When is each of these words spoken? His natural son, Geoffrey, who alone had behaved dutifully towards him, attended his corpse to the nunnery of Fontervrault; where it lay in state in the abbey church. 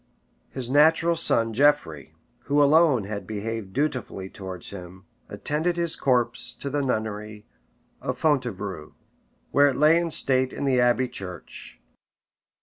His 0.49 0.67
natural 0.71 1.15
son, 1.15 1.53
Geoffrey, 1.53 2.15
who 2.45 2.59
alone 2.59 3.03
had 3.03 3.27
behaved 3.27 3.71
dutifully 3.71 4.31
towards 4.31 4.71
him, 4.71 5.05
attended 5.29 5.77
his 5.77 5.95
corpse 5.95 6.55
to 6.55 6.71
the 6.71 6.81
nunnery 6.81 7.45
of 8.01 8.17
Fontervrault; 8.19 8.93
where 9.51 9.67
it 9.67 9.75
lay 9.75 9.99
in 9.99 10.09
state 10.09 10.53
in 10.53 10.65
the 10.65 10.79
abbey 10.79 11.07
church. 11.07 11.79